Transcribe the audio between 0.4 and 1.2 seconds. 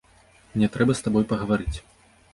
Мне трэба з